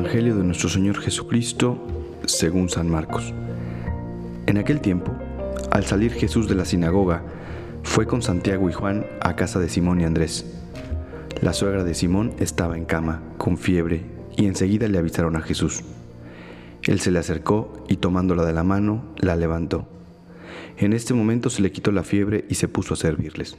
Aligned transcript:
Evangelio 0.00 0.34
de 0.34 0.44
nuestro 0.44 0.70
Señor 0.70 0.98
Jesucristo 0.98 1.76
según 2.24 2.70
San 2.70 2.88
Marcos. 2.88 3.34
En 4.46 4.56
aquel 4.56 4.80
tiempo, 4.80 5.12
al 5.70 5.84
salir 5.84 6.12
Jesús 6.12 6.48
de 6.48 6.54
la 6.54 6.64
sinagoga, 6.64 7.22
fue 7.82 8.06
con 8.06 8.22
Santiago 8.22 8.70
y 8.70 8.72
Juan 8.72 9.04
a 9.20 9.36
casa 9.36 9.60
de 9.60 9.68
Simón 9.68 10.00
y 10.00 10.04
Andrés. 10.04 10.46
La 11.42 11.52
suegra 11.52 11.84
de 11.84 11.92
Simón 11.92 12.32
estaba 12.38 12.78
en 12.78 12.86
cama, 12.86 13.20
con 13.36 13.58
fiebre, 13.58 14.06
y 14.38 14.46
enseguida 14.46 14.88
le 14.88 14.96
avisaron 14.96 15.36
a 15.36 15.42
Jesús. 15.42 15.82
Él 16.84 17.00
se 17.00 17.10
le 17.10 17.18
acercó 17.18 17.84
y 17.86 17.98
tomándola 17.98 18.46
de 18.46 18.54
la 18.54 18.64
mano, 18.64 19.04
la 19.18 19.36
levantó. 19.36 19.86
En 20.78 20.94
este 20.94 21.12
momento 21.12 21.50
se 21.50 21.60
le 21.60 21.72
quitó 21.72 21.92
la 21.92 22.04
fiebre 22.04 22.46
y 22.48 22.54
se 22.54 22.68
puso 22.68 22.94
a 22.94 22.96
servirles. 22.96 23.58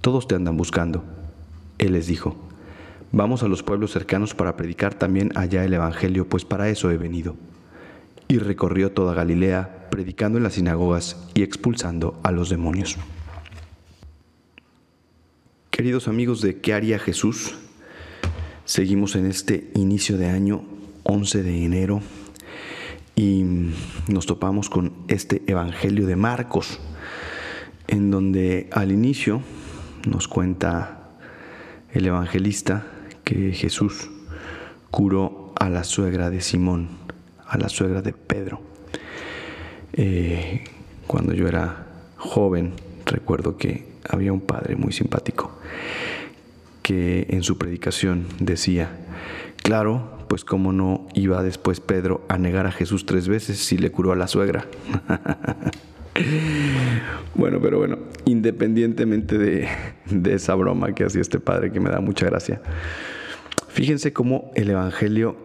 todos 0.00 0.26
te 0.26 0.34
andan 0.34 0.56
buscando. 0.56 1.04
Él 1.78 1.92
les 1.92 2.06
dijo, 2.06 2.36
vamos 3.12 3.42
a 3.42 3.48
los 3.48 3.62
pueblos 3.62 3.92
cercanos 3.92 4.34
para 4.34 4.56
predicar 4.56 4.94
también 4.94 5.32
allá 5.34 5.64
el 5.64 5.74
Evangelio, 5.74 6.26
pues 6.28 6.44
para 6.44 6.68
eso 6.68 6.90
he 6.90 6.96
venido. 6.96 7.36
Y 8.28 8.38
recorrió 8.38 8.92
toda 8.92 9.14
Galilea, 9.14 9.88
predicando 9.90 10.38
en 10.38 10.44
las 10.44 10.54
sinagogas 10.54 11.28
y 11.34 11.42
expulsando 11.42 12.18
a 12.22 12.30
los 12.30 12.48
demonios. 12.48 12.96
Queridos 15.70 16.08
amigos 16.08 16.40
de 16.40 16.60
¿Qué 16.60 16.74
haría 16.74 16.98
Jesús? 16.98 17.54
Seguimos 18.64 19.16
en 19.16 19.26
este 19.26 19.70
inicio 19.74 20.16
de 20.16 20.28
año, 20.28 20.62
11 21.02 21.42
de 21.42 21.64
enero, 21.64 22.00
y 23.16 23.44
nos 24.06 24.26
topamos 24.26 24.70
con 24.70 24.92
este 25.08 25.42
Evangelio 25.46 26.06
de 26.06 26.16
Marcos, 26.16 26.78
en 27.88 28.10
donde 28.10 28.68
al 28.72 28.92
inicio 28.92 29.42
nos 30.06 30.28
cuenta 30.28 30.98
el 31.92 32.06
evangelista 32.06 32.86
que 33.24 33.52
Jesús 33.52 34.10
curó 34.90 35.52
a 35.58 35.68
la 35.68 35.84
suegra 35.84 36.30
de 36.30 36.40
Simón, 36.40 36.88
a 37.46 37.58
la 37.58 37.68
suegra 37.68 38.02
de 38.02 38.12
Pedro. 38.12 38.60
Eh, 39.92 40.64
cuando 41.06 41.34
yo 41.34 41.48
era 41.48 41.86
joven, 42.16 42.74
recuerdo 43.06 43.56
que 43.56 43.88
había 44.08 44.32
un 44.32 44.40
padre 44.40 44.76
muy 44.76 44.92
simpático 44.92 45.52
que 46.82 47.26
en 47.30 47.42
su 47.42 47.58
predicación 47.58 48.26
decía, 48.38 48.90
claro, 49.62 50.18
pues 50.28 50.44
cómo 50.44 50.72
no 50.72 51.06
iba 51.14 51.42
después 51.42 51.80
Pedro 51.80 52.24
a 52.28 52.38
negar 52.38 52.66
a 52.66 52.72
Jesús 52.72 53.06
tres 53.06 53.28
veces 53.28 53.58
si 53.58 53.78
le 53.78 53.90
curó 53.90 54.12
a 54.12 54.16
la 54.16 54.28
suegra. 54.28 54.66
Bueno, 57.34 57.60
pero 57.60 57.78
bueno, 57.78 57.98
independientemente 58.24 59.38
de, 59.38 59.68
esa 60.26 60.54
broma 60.54 60.94
que 60.94 61.04
hacía 61.04 61.20
este 61.20 61.40
padre 61.40 61.72
que 61.72 61.80
me 61.80 61.90
da 61.90 62.00
mucha 62.00 62.26
gracia, 62.26 62.60
fíjense 63.68 64.12
cómo 64.12 64.50
el 64.54 64.70
Evangelio 64.70 65.36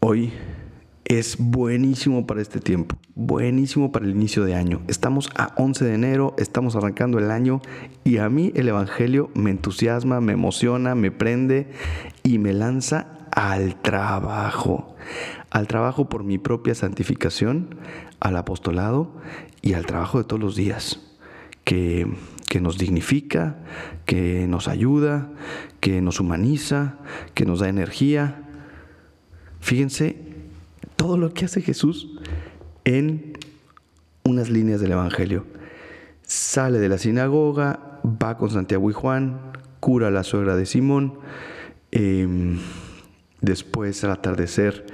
hoy 0.00 0.32
es 1.04 1.36
buenísimo 1.38 2.26
para 2.26 2.42
este 2.42 2.60
tiempo, 2.60 2.96
buenísimo 3.14 3.92
para 3.92 4.04
el 4.04 4.12
inicio 4.12 4.44
de 4.44 4.54
año. 4.54 4.82
Estamos 4.88 5.30
a 5.36 5.54
11 5.56 5.84
de 5.84 5.94
enero, 5.94 6.34
estamos 6.38 6.76
arrancando 6.76 7.18
el 7.18 7.30
año 7.30 7.60
y 8.04 8.18
a 8.18 8.28
mí 8.28 8.52
el 8.54 8.68
Evangelio 8.68 9.30
me 9.34 9.50
entusiasma, 9.50 10.20
me 10.20 10.34
emociona, 10.34 10.94
me 10.94 11.10
prende 11.10 11.68
y 12.22 12.38
me 12.38 12.52
lanza 12.52 13.18
al 13.32 13.80
trabajo, 13.80 14.96
al 15.50 15.66
trabajo 15.66 16.08
por 16.08 16.24
mi 16.24 16.38
propia 16.38 16.74
santificación, 16.74 17.76
al 18.20 18.36
apostolado 18.36 19.12
y 19.62 19.74
al 19.74 19.86
trabajo 19.86 20.18
de 20.18 20.24
todos 20.24 20.40
los 20.40 20.56
días, 20.56 21.00
que, 21.64 22.06
nos 22.60 22.78
dignifica, 22.78 23.58
que 24.06 24.46
nos 24.48 24.68
ayuda, 24.68 25.30
que 25.80 26.00
nos 26.00 26.18
humaniza, 26.18 26.98
que 27.34 27.44
nos 27.44 27.60
da 27.60 27.68
energía. 27.68 28.42
Fíjense 29.60 30.16
todo 30.96 31.18
lo 31.18 31.34
que 31.34 31.44
hace 31.44 31.60
Jesús 31.60 32.18
en 32.84 33.34
unas 34.24 34.48
líneas 34.48 34.80
del 34.80 34.92
Evangelio. 34.92 35.44
Sale 36.22 36.78
de 36.78 36.88
la 36.88 36.98
sinagoga, 36.98 38.00
va 38.02 38.38
con 38.38 38.50
Santiago 38.50 38.88
y 38.90 38.94
Juan, 38.94 39.52
cura 39.80 40.08
a 40.08 40.10
la 40.10 40.24
suegra 40.24 40.56
de 40.56 40.66
Simón, 40.66 41.18
em, 41.90 42.58
Después 43.40 44.02
al 44.02 44.10
atardecer 44.10 44.86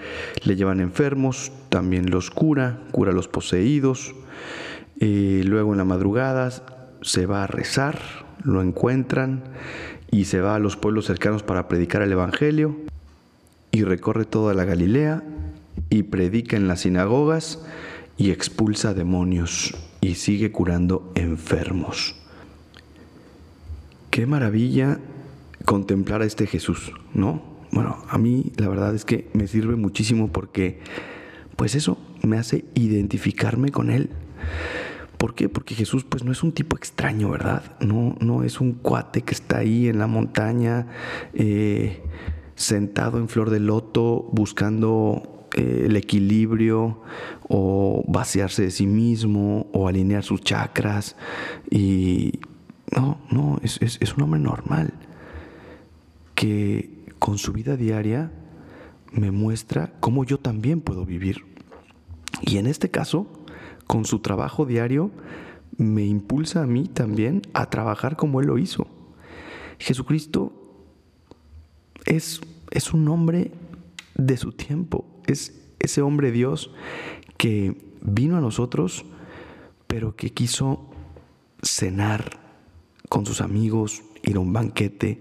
le 0.44 0.56
llevan 0.56 0.80
enfermos, 0.80 1.50
también 1.70 2.10
los 2.10 2.30
cura, 2.30 2.80
cura 2.90 3.12
a 3.12 3.14
los 3.14 3.28
poseídos. 3.28 4.14
Eh, 5.00 5.42
luego 5.44 5.72
en 5.72 5.78
la 5.78 5.84
madrugada 5.84 6.50
se 7.00 7.26
va 7.26 7.44
a 7.44 7.46
rezar, 7.46 7.98
lo 8.42 8.62
encuentran 8.62 9.44
y 10.10 10.26
se 10.26 10.40
va 10.40 10.54
a 10.54 10.58
los 10.58 10.76
pueblos 10.76 11.06
cercanos 11.06 11.42
para 11.42 11.68
predicar 11.68 12.02
el 12.02 12.12
Evangelio 12.12 12.76
y 13.70 13.82
recorre 13.82 14.24
toda 14.24 14.54
la 14.54 14.64
Galilea 14.64 15.22
y 15.90 16.04
predica 16.04 16.56
en 16.56 16.68
las 16.68 16.82
sinagogas 16.82 17.64
y 18.16 18.30
expulsa 18.30 18.94
demonios 18.94 19.74
y 20.00 20.14
sigue 20.14 20.52
curando 20.52 21.10
enfermos. 21.14 22.14
Qué 24.10 24.26
maravilla 24.26 25.00
contemplar 25.64 26.22
a 26.22 26.26
este 26.26 26.46
Jesús, 26.46 26.92
¿no? 27.14 27.53
Bueno, 27.74 27.96
a 28.08 28.18
mí 28.18 28.52
la 28.56 28.68
verdad 28.68 28.94
es 28.94 29.04
que 29.04 29.28
me 29.32 29.48
sirve 29.48 29.74
muchísimo 29.74 30.28
porque, 30.28 30.78
pues 31.56 31.74
eso, 31.74 31.98
me 32.22 32.38
hace 32.38 32.64
identificarme 32.74 33.72
con 33.72 33.90
Él. 33.90 34.10
¿Por 35.18 35.34
qué? 35.34 35.48
Porque 35.48 35.74
Jesús 35.74 36.04
pues 36.04 36.22
no 36.22 36.30
es 36.30 36.44
un 36.44 36.52
tipo 36.52 36.76
extraño, 36.76 37.30
¿verdad? 37.30 37.76
No, 37.80 38.14
no 38.20 38.44
es 38.44 38.60
un 38.60 38.74
cuate 38.74 39.22
que 39.22 39.34
está 39.34 39.58
ahí 39.58 39.88
en 39.88 39.98
la 39.98 40.06
montaña, 40.06 40.86
eh, 41.32 42.00
sentado 42.54 43.18
en 43.18 43.28
flor 43.28 43.50
de 43.50 43.58
loto, 43.58 44.28
buscando 44.30 45.48
eh, 45.56 45.86
el 45.86 45.96
equilibrio 45.96 47.00
o 47.48 48.04
vaciarse 48.06 48.62
de 48.62 48.70
sí 48.70 48.86
mismo 48.86 49.66
o 49.72 49.88
alinear 49.88 50.22
sus 50.22 50.42
chakras. 50.42 51.16
Y 51.72 52.38
no, 52.94 53.18
no, 53.32 53.58
es, 53.64 53.80
es 53.82 54.14
un 54.14 54.22
hombre 54.22 54.38
normal 54.38 54.94
que 56.36 56.93
con 57.24 57.38
su 57.38 57.54
vida 57.54 57.78
diaria 57.78 58.30
me 59.10 59.30
muestra 59.30 59.94
cómo 60.00 60.24
yo 60.24 60.38
también 60.38 60.82
puedo 60.82 61.06
vivir. 61.06 61.46
Y 62.42 62.58
en 62.58 62.66
este 62.66 62.90
caso, 62.90 63.26
con 63.86 64.04
su 64.04 64.18
trabajo 64.18 64.66
diario, 64.66 65.10
me 65.78 66.04
impulsa 66.04 66.62
a 66.62 66.66
mí 66.66 66.86
también 66.86 67.40
a 67.54 67.70
trabajar 67.70 68.16
como 68.16 68.42
Él 68.42 68.48
lo 68.48 68.58
hizo. 68.58 68.86
Jesucristo 69.78 70.52
es, 72.04 72.42
es 72.70 72.92
un 72.92 73.08
hombre 73.08 73.52
de 74.16 74.36
su 74.36 74.52
tiempo, 74.52 75.06
es 75.26 75.62
ese 75.78 76.02
hombre 76.02 76.30
Dios 76.30 76.72
que 77.38 77.74
vino 78.02 78.36
a 78.36 78.42
nosotros, 78.42 79.06
pero 79.86 80.14
que 80.14 80.28
quiso 80.28 80.90
cenar 81.62 82.38
con 83.08 83.24
sus 83.24 83.40
amigos, 83.40 84.02
ir 84.24 84.36
a 84.36 84.40
un 84.40 84.52
banquete, 84.52 85.20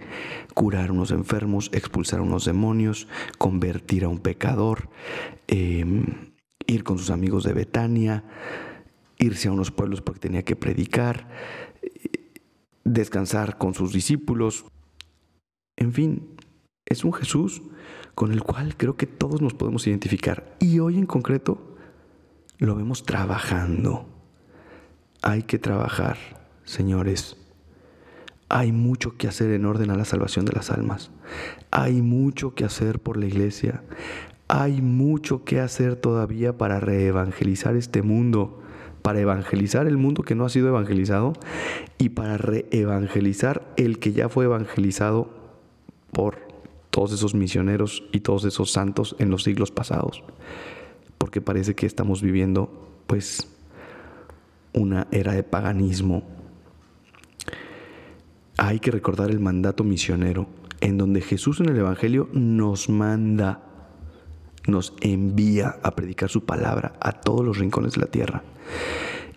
curar 0.54 0.90
a 0.90 0.94
unos 0.94 1.12
enfermos, 1.12 1.70
expulsar 1.74 2.20
a 2.20 2.24
unos 2.24 2.46
demonios, 2.46 3.08
convertir 3.38 4.04
a 4.04 4.10
un 4.10 4.20
pecador, 4.20 4.90
em, 5.48 6.32
ir 6.66 6.84
con 6.84 6.98
sus 6.98 7.10
amigos 7.10 7.44
de 7.44 7.54
Betania, 7.54 8.24
irse 9.18 9.48
a 9.48 9.52
unos 9.52 9.72
pueblos 9.72 10.02
porque 10.02 10.20
tenía 10.20 10.44
que 10.44 10.56
predicar, 10.56 11.30
descansar 12.84 13.58
con 13.58 13.74
sus 13.74 13.94
discípulos. 13.94 14.66
En 15.78 15.94
fin, 15.94 16.36
es 16.86 17.04
un 17.04 17.14
Jesús 17.14 17.62
con 18.16 18.32
el 18.32 18.44
cual 18.44 18.78
creo 18.78 18.96
que 18.96 19.08
todos 19.08 19.42
nos 19.42 19.54
podemos 19.54 19.88
identificar. 19.88 20.56
Y 20.60 20.80
hoy 20.80 20.98
en 20.98 21.06
concreto 21.06 21.76
lo 22.58 22.76
vemos 22.76 23.04
trabajando. 23.04 24.08
Hay 25.22 25.44
que 25.44 25.58
trabajar, 25.58 26.18
señores 26.64 27.43
hay 28.50 28.72
mucho 28.72 29.18
que 29.18 29.28
hacer 29.28 29.52
en 29.52 29.66
orden 29.66 29.90
a 29.90 29.98
la 29.98 30.06
salvación 30.06 30.46
de 30.46 30.54
las 30.54 30.70
almas. 30.70 31.12
Hay 31.72 32.02
mucho 32.02 32.54
que 32.54 32.66
hacer 32.66 33.00
por 33.00 33.18
la 33.18 33.26
iglesia. 33.26 33.84
Hay 34.48 34.82
mucho 34.82 35.44
que 35.44 35.60
hacer 35.60 35.96
todavía 35.96 36.58
para 36.58 36.80
reevangelizar 36.80 37.76
este 37.76 38.02
mundo, 38.02 38.62
para 39.02 39.20
evangelizar 39.20 39.88
el 39.88 39.98
mundo 39.98 40.24
que 40.24 40.36
no 40.36 40.46
ha 40.46 40.50
sido 40.50 40.68
evangelizado 40.68 41.34
y 41.98 42.10
para 42.10 42.38
reevangelizar 42.38 43.74
el 43.78 44.00
que 44.00 44.14
ya 44.14 44.30
fue 44.30 44.46
evangelizado 44.46 45.30
por 46.12 46.38
todos 46.94 47.12
esos 47.12 47.34
misioneros 47.34 48.04
y 48.12 48.20
todos 48.20 48.46
esos 48.46 48.72
santos 48.72 49.16
en 49.18 49.32
los 49.32 49.44
siglos 49.44 49.72
pasados, 49.72 50.24
porque 51.18 51.42
parece 51.42 51.74
que 51.74 51.88
estamos 51.88 52.22
viviendo 52.22 52.70
pues 53.08 53.48
una 54.74 55.08
era 55.12 55.34
de 55.34 55.42
paganismo. 55.42 56.24
Hay 58.58 58.80
que 58.80 58.92
recordar 58.92 59.32
el 59.32 59.40
mandato 59.40 59.84
misionero, 59.84 60.48
en 60.82 60.98
donde 60.98 61.22
Jesús 61.22 61.60
en 61.60 61.70
el 61.70 61.78
Evangelio 61.78 62.30
nos 62.34 62.90
manda, 62.90 63.64
nos 64.68 64.94
envía 65.02 65.80
a 65.82 65.96
predicar 65.96 66.30
su 66.30 66.46
palabra 66.46 66.94
a 67.00 67.14
todos 67.14 67.44
los 67.44 67.58
rincones 67.58 67.94
de 67.94 68.02
la 68.02 68.08
tierra. 68.08 68.44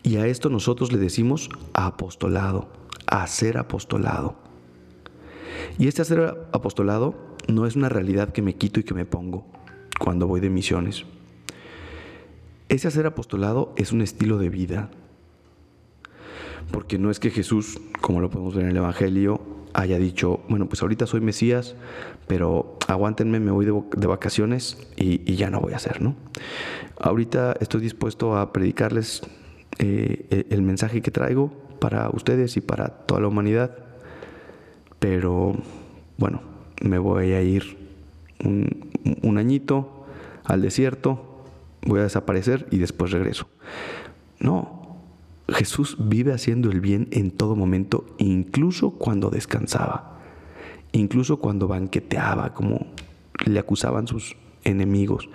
Y 0.02 0.16
a 0.16 0.26
esto 0.26 0.50
nosotros 0.50 0.92
le 0.92 0.98
decimos 0.98 1.50
apostolado, 1.72 2.68
hacer 3.06 3.58
apostolado. 3.58 4.36
Y 5.78 5.88
este 5.88 6.02
hacer 6.02 6.48
apostolado 6.52 7.14
no 7.48 7.66
es 7.66 7.76
una 7.76 7.88
realidad 7.88 8.32
que 8.32 8.42
me 8.42 8.54
quito 8.54 8.80
y 8.80 8.84
que 8.84 8.94
me 8.94 9.04
pongo 9.04 9.46
cuando 9.98 10.26
voy 10.26 10.40
de 10.40 10.50
misiones. 10.50 11.04
Ese 12.68 12.88
hacer 12.88 13.06
apostolado 13.06 13.72
es 13.76 13.92
un 13.92 14.02
estilo 14.02 14.38
de 14.38 14.48
vida. 14.48 14.90
Porque 16.70 16.98
no 16.98 17.10
es 17.10 17.20
que 17.20 17.30
Jesús, 17.30 17.80
como 18.00 18.20
lo 18.20 18.30
podemos 18.30 18.54
ver 18.54 18.64
en 18.64 18.70
el 18.70 18.76
Evangelio, 18.76 19.40
haya 19.72 19.98
dicho, 19.98 20.40
bueno, 20.48 20.66
pues 20.66 20.82
ahorita 20.82 21.06
soy 21.06 21.20
Mesías, 21.20 21.74
pero 22.26 22.78
aguántenme, 22.88 23.40
me 23.40 23.50
voy 23.50 23.66
de, 23.66 24.06
vacaciones 24.06 24.88
y, 24.96 25.34
ya 25.36 25.50
no 25.50 25.60
voy 25.60 25.74
a 25.74 25.76
hacer, 25.76 26.00
¿no? 26.00 26.16
Ahorita 26.98 27.54
estoy 27.60 27.82
dispuesto 27.82 28.36
a 28.36 28.52
predicarles 28.52 29.22
eh, 29.78 30.46
el 30.48 30.62
mensaje 30.62 31.02
que 31.02 31.10
traigo 31.10 31.52
para 31.78 32.08
ustedes 32.10 32.56
y 32.56 32.62
para 32.62 32.88
toda 32.88 33.20
la 33.20 33.28
humanidad. 33.28 33.76
Pero 34.98 35.54
bueno, 36.16 36.40
me 36.80 36.98
voy 36.98 37.32
a 37.32 37.42
ir 37.42 37.76
un, 38.42 38.90
un 39.22 39.38
añito 39.38 40.06
al 40.44 40.62
desierto, 40.62 41.44
voy 41.82 42.00
a 42.00 42.04
desaparecer 42.04 42.66
y 42.70 42.78
después 42.78 43.10
regreso. 43.10 43.46
No, 44.40 44.75
Jesús 45.48 45.96
vive 45.98 46.32
haciendo 46.32 46.70
el 46.70 46.80
bien 46.80 47.08
en 47.10 47.30
todo 47.30 47.56
momento, 47.56 48.04
incluso 48.18 48.90
cuando 48.90 49.30
descansaba, 49.30 50.18
incluso 50.92 51.38
cuando 51.38 51.68
banqueteaba, 51.68 52.52
como 52.52 52.86
le 53.44 53.58
acusaban 53.58 54.08
sus 54.08 54.36
enemigos, 54.64 55.28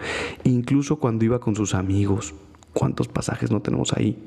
incluso 0.43 0.97
cuando 0.97 1.23
iba 1.25 1.39
con 1.39 1.55
sus 1.55 1.73
amigos, 1.73 2.33
¿Cuántos 2.73 3.07
pasajes 3.09 3.51
no 3.51 3.61
tenemos 3.61 3.93
ahí 3.93 4.17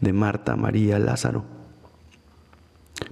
de 0.00 0.12
Marta, 0.12 0.56
María, 0.56 0.98
Lázaro? 0.98 1.44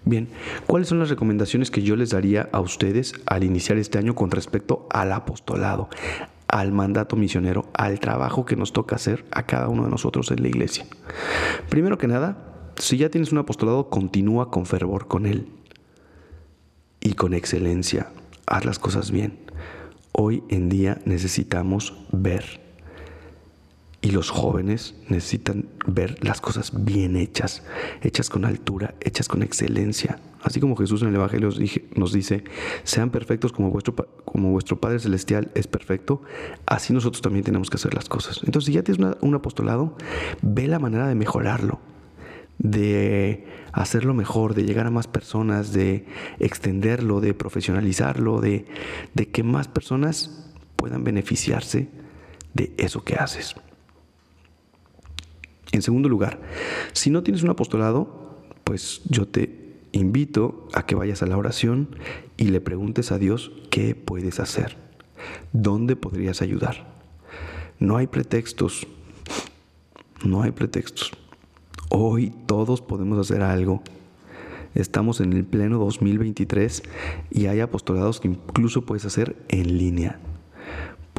Bien, 0.05 0.29
¿cuáles 0.67 0.89
son 0.89 0.99
las 0.99 1.11
recomendaciones 1.11 1.71
que 1.71 1.83
yo 1.83 1.97
les 1.97 2.11
daría 2.11 2.49
a 2.53 2.61
ustedes 2.61 3.15
al 3.27 3.45
iniciar 3.45 3.77
este 3.77 3.99
año 3.99 4.15
con 4.15 4.31
respecto 4.31 4.87
al 4.91 5.13
apostolado, 5.13 5.91
al 6.51 6.73
mandato 6.73 7.17
misionero, 7.17 7.71
al 7.75 8.01
trabajo 8.01 8.45
que 8.45 8.57
nos 8.57 8.73
toca 8.73 8.97
hacer 8.97 9.25
a 9.31 9.45
cada 9.45 9.69
uno 9.69 9.85
de 9.85 9.91
nosotros 9.91 10.31
en 10.31 10.43
la 10.43 10.49
iglesia? 10.49 10.87
Primero 11.69 11.99
que 11.99 12.09
nada, 12.09 12.73
si 12.77 12.97
ya 12.97 13.09
tienes 13.09 13.33
un 13.33 13.39
apostolado, 13.39 13.89
continúa 13.89 14.51
con 14.51 14.67
fervor 14.67 15.07
con 15.07 15.27
él 15.27 15.49
y 17.01 17.15
con 17.15 17.35
excelencia. 17.35 18.09
Haz 18.47 18.65
las 18.65 18.79
cosas 18.79 19.11
bien. 19.11 19.39
Hoy 20.13 20.43
en 20.49 20.69
día 20.69 21.01
necesitamos 21.05 21.95
ver 22.11 22.61
y 24.03 24.13
los 24.13 24.31
jóvenes 24.31 24.95
necesitan 25.09 25.67
ver 25.87 26.17
las 26.25 26.41
cosas 26.41 26.73
bien 26.85 27.17
hechas, 27.17 27.63
hechas 28.01 28.31
con 28.31 28.45
altura, 28.45 28.95
hechas 29.01 29.29
con 29.29 29.43
excelencia. 29.43 30.19
Así 30.43 30.59
como 30.59 30.75
Jesús 30.75 31.03
en 31.03 31.09
el 31.09 31.17
Evangelio 31.17 31.51
nos 31.97 32.13
dice, 32.15 32.45
sean 32.83 33.11
perfectos 33.11 33.53
como 33.53 33.71
vuestro, 33.71 33.95
como 34.25 34.53
vuestro 34.53 34.81
Padre 34.81 35.01
Celestial 35.01 35.51
es 35.55 35.67
perfecto, 35.67 36.23
así 36.65 36.95
nosotros 36.95 37.21
también 37.21 37.45
tenemos 37.45 37.69
que 37.69 37.77
hacer 37.77 37.93
las 37.93 38.09
cosas. 38.09 38.41
Entonces, 38.45 38.67
si 38.69 38.73
ya 38.73 38.83
tienes 38.83 39.17
un 39.21 39.35
apostolado, 39.35 39.99
ve 40.41 40.67
la 40.67 40.79
manera 40.79 41.07
de 41.07 41.15
mejorarlo, 41.15 41.79
de 42.57 43.47
hacerlo 43.73 44.15
mejor, 44.15 44.55
de 44.55 44.65
llegar 44.65 44.87
a 44.87 44.91
más 44.91 45.09
personas, 45.09 45.75
de 45.75 46.07
extenderlo, 46.39 47.21
de 47.21 47.35
profesionalizarlo, 47.35 48.41
de 48.41 48.65
que 49.31 49.43
más 49.43 49.69
personas 49.69 50.51
puedan 50.77 51.05
beneficiarse 51.05 51.91
de 52.55 52.73
eso 52.79 53.05
que 53.05 53.17
haces. 53.17 53.57
En 55.73 55.83
segundo 55.83 56.09
lugar, 56.09 56.41
si 56.93 57.11
no 57.11 57.23
tienes 57.23 57.43
un 57.43 57.51
apostolado, 57.51 58.41
pues 58.65 59.03
yo 59.05 59.29
te 59.29 59.61
invito 59.93 60.69
a 60.73 60.85
que 60.87 60.95
vayas 60.95 61.23
a 61.23 61.27
la 61.27 61.37
oración 61.37 61.97
y 62.37 62.45
le 62.45 62.61
preguntes 62.61 63.13
a 63.13 63.19
Dios 63.19 63.53
qué 63.71 63.95
puedes 63.95 64.41
hacer, 64.41 64.77
dónde 65.53 65.97
podrías 65.97 66.43
ayudar. 66.43 66.93
No 67.79 67.97
hay 67.97 68.07
pretextos, 68.07 68.87
no 70.25 70.43
hay 70.43 70.51
pretextos. 70.51 71.13
Hoy 71.89 72.33
todos 72.47 72.83
podemos 72.83 73.19
hacer 73.19 73.43
algo. 73.43 73.83
Estamos 74.75 75.21
en 75.21 75.33
el 75.33 75.45
pleno 75.45 75.79
2023 75.79 76.83
y 77.31 77.47
hay 77.47 77.61
apostolados 77.61 78.21
que 78.21 78.29
incluso 78.29 78.87
puedes 78.87 79.05
hacer 79.05 79.37
en 79.49 79.79
línea. 79.79 80.21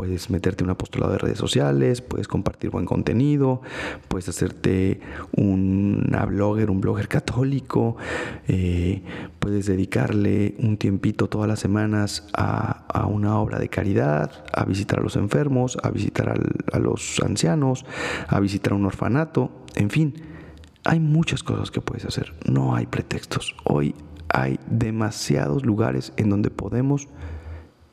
Puedes 0.02 0.32
meterte 0.32 0.64
un 0.64 0.72
apostolado 0.72 1.12
de 1.12 1.20
redes 1.20 1.38
sociales, 1.38 2.02
puedes 2.02 2.28
compartir 2.28 2.72
buen 2.72 2.88
contenido, 2.88 3.62
puedes 4.08 4.28
hacerte 4.30 5.00
una 5.38 6.26
blogger, 6.26 6.72
un 6.72 6.82
blogger 6.82 7.08
católico, 7.08 7.98
eh, 8.48 9.04
puedes 9.38 9.68
dedicarle 9.68 10.56
un 10.58 10.78
tiempito 10.78 11.28
todas 11.28 11.48
las 11.48 11.60
semanas 11.60 12.28
a, 12.34 13.06
una 13.12 13.38
obra 13.38 13.60
de 13.60 13.70
caridad, 13.70 14.44
a 14.52 14.66
visitar 14.66 15.02
a 15.02 15.04
los 15.04 15.18
enfermos, 15.18 15.78
a 15.84 15.92
visitar 15.92 16.34
a 16.74 16.80
los 16.80 17.20
ancianos, 17.20 17.86
a 18.28 18.40
visitar 18.40 18.74
un 18.74 18.88
orfanato, 18.88 19.52
en 19.76 19.92
fin, 19.92 20.16
hay 20.84 21.00
muchas 21.00 21.44
cosas 21.44 21.70
que 21.70 21.80
puedes 21.80 22.06
hacer, 22.06 22.34
no 22.50 22.76
hay 22.76 22.88
pretextos. 22.88 23.56
Hoy 23.66 23.94
hay 24.34 24.60
demasiados 24.66 25.64
lugares 25.64 26.12
en 26.18 26.32
donde 26.32 26.50
podemos 26.50 27.08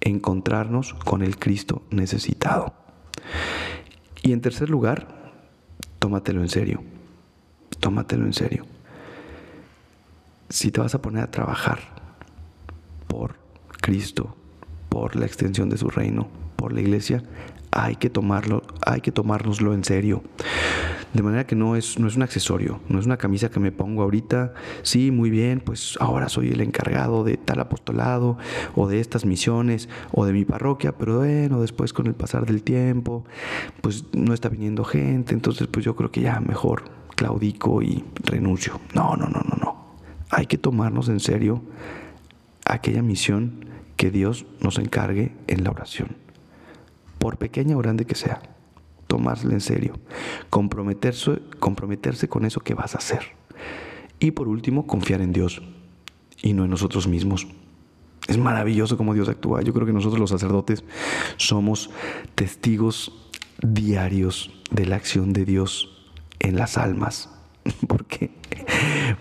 encontrarnos 0.00 0.94
con 0.94 1.22
el 1.22 1.38
Cristo 1.38 1.82
necesitado. 1.90 2.74
Y 4.22 4.32
en 4.32 4.40
tercer 4.40 4.70
lugar, 4.70 5.32
tómatelo 5.98 6.42
en 6.42 6.48
serio. 6.48 6.82
Tómatelo 7.80 8.26
en 8.26 8.32
serio. 8.32 8.66
Si 10.48 10.70
te 10.70 10.80
vas 10.80 10.94
a 10.94 11.02
poner 11.02 11.24
a 11.24 11.30
trabajar 11.30 11.78
por 13.06 13.36
Cristo, 13.80 14.36
por 14.88 15.16
la 15.16 15.26
extensión 15.26 15.68
de 15.68 15.76
su 15.76 15.90
reino, 15.90 16.28
por 16.56 16.72
la 16.72 16.80
iglesia, 16.80 17.22
hay 17.70 17.96
que 17.96 18.10
tomarlo, 18.10 18.62
hay 18.84 19.00
que 19.00 19.12
tomárnoslo 19.12 19.74
en 19.74 19.84
serio. 19.84 20.22
De 21.14 21.22
manera 21.22 21.46
que 21.46 21.56
no 21.56 21.74
es, 21.74 21.98
no 21.98 22.06
es 22.06 22.16
un 22.16 22.22
accesorio, 22.22 22.80
no 22.88 22.98
es 22.98 23.06
una 23.06 23.16
camisa 23.16 23.50
que 23.50 23.60
me 23.60 23.72
pongo 23.72 24.02
ahorita, 24.02 24.52
sí, 24.82 25.10
muy 25.10 25.30
bien, 25.30 25.60
pues 25.60 25.96
ahora 26.00 26.28
soy 26.28 26.50
el 26.50 26.60
encargado 26.60 27.24
de 27.24 27.38
tal 27.38 27.60
apostolado 27.60 28.36
o 28.74 28.86
de 28.88 29.00
estas 29.00 29.24
misiones 29.24 29.88
o 30.12 30.26
de 30.26 30.34
mi 30.34 30.44
parroquia, 30.44 30.92
pero 30.92 31.18
bueno, 31.18 31.62
después 31.62 31.94
con 31.94 32.08
el 32.08 32.14
pasar 32.14 32.44
del 32.44 32.62
tiempo, 32.62 33.24
pues 33.80 34.04
no 34.12 34.34
está 34.34 34.50
viniendo 34.50 34.84
gente, 34.84 35.32
entonces 35.32 35.66
pues 35.66 35.82
yo 35.82 35.96
creo 35.96 36.10
que 36.10 36.20
ya 36.20 36.40
mejor 36.40 36.84
claudico 37.16 37.80
y 37.80 38.04
renuncio. 38.22 38.78
No, 38.94 39.16
no, 39.16 39.28
no, 39.28 39.40
no, 39.40 39.56
no. 39.56 39.86
Hay 40.30 40.46
que 40.46 40.58
tomarnos 40.58 41.08
en 41.08 41.20
serio 41.20 41.62
aquella 42.66 43.02
misión 43.02 43.64
que 43.96 44.10
Dios 44.10 44.44
nos 44.60 44.78
encargue 44.78 45.34
en 45.46 45.64
la 45.64 45.70
oración, 45.70 46.16
por 47.18 47.38
pequeña 47.38 47.76
o 47.76 47.78
grande 47.78 48.04
que 48.04 48.14
sea 48.14 48.57
tomárselo 49.08 49.52
en 49.52 49.60
serio, 49.60 49.98
comprometerse, 50.50 51.40
comprometerse 51.58 52.28
con 52.28 52.44
eso 52.44 52.60
que 52.60 52.74
vas 52.74 52.94
a 52.94 52.98
hacer. 52.98 53.22
Y 54.20 54.30
por 54.30 54.46
último, 54.46 54.86
confiar 54.86 55.20
en 55.20 55.32
Dios 55.32 55.62
y 56.42 56.52
no 56.52 56.64
en 56.64 56.70
nosotros 56.70 57.08
mismos. 57.08 57.48
Es 58.28 58.36
maravilloso 58.36 58.96
cómo 58.96 59.14
Dios 59.14 59.28
actúa. 59.28 59.62
Yo 59.62 59.72
creo 59.72 59.86
que 59.86 59.92
nosotros 59.92 60.20
los 60.20 60.30
sacerdotes 60.30 60.84
somos 61.36 61.90
testigos 62.34 63.12
diarios 63.62 64.52
de 64.70 64.86
la 64.86 64.96
acción 64.96 65.32
de 65.32 65.44
Dios 65.44 66.12
en 66.38 66.56
las 66.56 66.76
almas. 66.76 67.30
Porque 67.88 68.30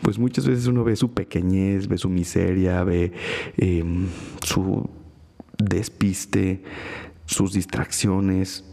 pues 0.02 0.20
muchas 0.20 0.46
veces 0.46 0.68
uno 0.68 0.84
ve 0.84 0.96
su 0.96 1.14
pequeñez, 1.14 1.88
ve 1.88 1.98
su 1.98 2.10
miseria, 2.10 2.84
ve 2.84 3.14
em, 3.58 4.08
su 4.44 4.90
despiste, 5.58 6.64
sus 7.26 7.54
distracciones, 7.54 8.66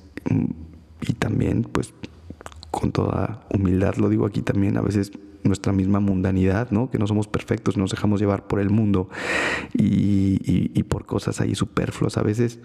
y 1.06 1.12
también 1.14 1.62
pues 1.62 1.92
con 2.70 2.92
toda 2.92 3.46
humildad 3.52 3.96
lo 3.96 4.08
digo 4.08 4.26
aquí 4.26 4.42
también 4.42 4.76
a 4.76 4.80
veces 4.80 5.12
nuestra 5.44 5.72
misma 5.72 6.00
mundanidad, 6.00 6.70
¿no? 6.70 6.90
Que 6.90 6.98
no 6.98 7.06
somos 7.06 7.28
perfectos, 7.28 7.76
nos 7.76 7.90
dejamos 7.90 8.18
llevar 8.20 8.46
por 8.46 8.60
el 8.60 8.70
mundo 8.70 9.08
y, 9.74 10.82
por 10.84 11.06
cosas 11.06 11.40
ahí 11.40 11.54
superfluas 11.54 12.16
a 12.16 12.22
veces. 12.22 12.60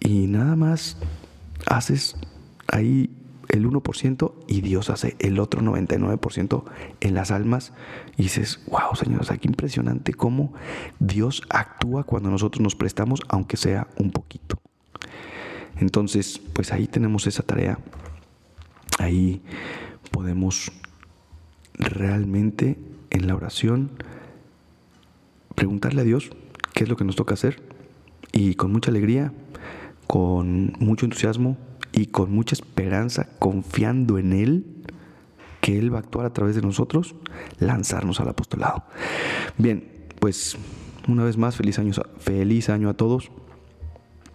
Y 0.00 0.26
nada 0.26 0.54
más 0.54 0.98
haces 1.66 2.16
ahí 2.68 3.10
el 3.48 3.66
1% 3.66 4.32
y 4.48 4.60
Dios 4.60 4.90
hace 4.90 5.16
el 5.18 5.38
otro 5.38 5.62
99% 5.62 6.64
en 7.00 7.14
las 7.14 7.30
almas. 7.30 7.72
Y 8.16 8.24
dices, 8.24 8.60
wow, 8.66 8.94
Señor, 8.94 9.22
o 9.22 9.24
sea, 9.24 9.38
qué 9.38 9.48
impresionante 9.48 10.12
cómo 10.12 10.52
Dios 10.98 11.42
actúa 11.48 12.04
cuando 12.04 12.30
nosotros 12.30 12.60
nos 12.60 12.74
prestamos, 12.74 13.20
aunque 13.28 13.56
sea 13.56 13.88
un 13.98 14.10
poquito. 14.10 14.58
Entonces, 15.78 16.40
pues 16.52 16.72
ahí 16.72 16.86
tenemos 16.86 17.26
esa 17.26 17.42
tarea. 17.42 17.78
Ahí 18.98 19.42
podemos 20.10 20.70
realmente 21.74 22.78
en 23.10 23.26
la 23.26 23.34
oración 23.34 23.90
preguntarle 25.54 26.02
a 26.02 26.04
Dios 26.04 26.30
qué 26.72 26.84
es 26.84 26.88
lo 26.88 26.96
que 26.96 27.04
nos 27.04 27.16
toca 27.16 27.34
hacer 27.34 27.62
y 28.32 28.54
con 28.54 28.72
mucha 28.72 28.90
alegría, 28.90 29.32
con 30.06 30.72
mucho 30.78 31.06
entusiasmo 31.06 31.56
y 31.92 32.06
con 32.06 32.32
mucha 32.32 32.54
esperanza, 32.54 33.28
confiando 33.38 34.18
en 34.18 34.32
Él, 34.32 34.66
que 35.60 35.78
Él 35.78 35.92
va 35.92 35.98
a 35.98 36.00
actuar 36.00 36.26
a 36.26 36.32
través 36.32 36.56
de 36.56 36.62
nosotros, 36.62 37.14
lanzarnos 37.58 38.20
al 38.20 38.28
apostolado. 38.28 38.84
Bien, 39.56 39.88
pues 40.18 40.56
una 41.08 41.24
vez 41.24 41.36
más, 41.36 41.56
feliz 41.56 41.78
año, 41.78 41.92
feliz 42.18 42.68
año 42.68 42.88
a 42.88 42.94
todos. 42.94 43.30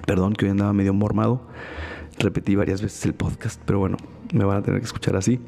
Perdón 0.06 0.34
que 0.34 0.46
hoy 0.46 0.52
andaba 0.52 0.74
medio 0.74 0.94
mormado. 0.94 1.48
Repetí 2.18 2.56
varias 2.56 2.82
veces 2.82 3.06
el 3.06 3.14
podcast, 3.14 3.62
pero 3.66 3.80
bueno, 3.80 3.98
me 4.34 4.44
van 4.44 4.58
a 4.58 4.62
tener 4.62 4.80
que 4.80 4.86
escuchar 4.86 5.16
así. 5.16 5.40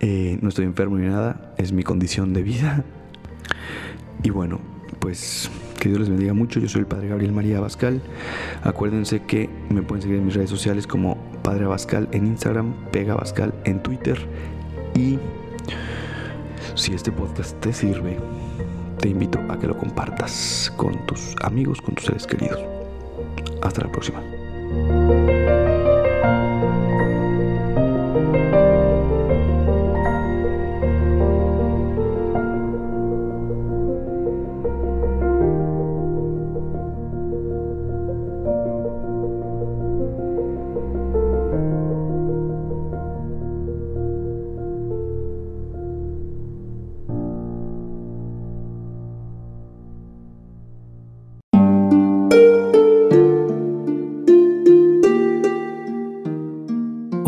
Eh, 0.00 0.38
no 0.40 0.48
estoy 0.48 0.64
enfermo 0.64 0.96
ni 0.96 1.06
nada, 1.06 1.54
es 1.58 1.72
mi 1.72 1.82
condición 1.82 2.32
de 2.32 2.42
vida. 2.42 2.84
Y 4.22 4.30
bueno, 4.30 4.60
pues 4.98 5.50
que 5.78 5.88
Dios 5.88 6.00
les 6.00 6.08
bendiga 6.08 6.34
mucho. 6.34 6.60
Yo 6.60 6.68
soy 6.68 6.80
el 6.80 6.86
Padre 6.86 7.08
Gabriel 7.08 7.32
María 7.32 7.58
Abascal. 7.58 8.00
Acuérdense 8.62 9.22
que 9.22 9.48
me 9.70 9.82
pueden 9.82 10.02
seguir 10.02 10.18
en 10.18 10.26
mis 10.26 10.34
redes 10.34 10.50
sociales 10.50 10.86
como 10.86 11.16
Padre 11.42 11.64
Abascal 11.64 12.08
en 12.12 12.26
Instagram, 12.26 12.74
Pega 12.92 13.14
Abascal 13.14 13.54
en 13.64 13.82
Twitter. 13.82 14.18
Y 14.94 15.18
si 16.74 16.94
este 16.94 17.10
podcast 17.12 17.58
te 17.60 17.72
sirve, 17.72 18.18
te 18.98 19.08
invito 19.08 19.40
a 19.48 19.58
que 19.58 19.66
lo 19.66 19.76
compartas 19.76 20.72
con 20.76 21.06
tus 21.06 21.34
amigos, 21.42 21.80
con 21.80 21.94
tus 21.94 22.06
seres 22.06 22.26
queridos. 22.26 22.79
Hasta 23.62 23.82
la 23.82 23.92
próxima. 23.92 24.39